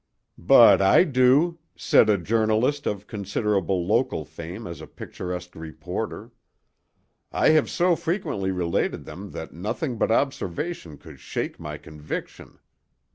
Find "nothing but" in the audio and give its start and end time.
9.53-10.09